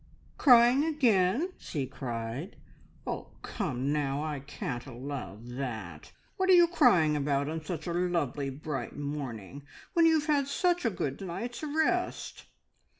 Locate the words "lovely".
7.93-8.49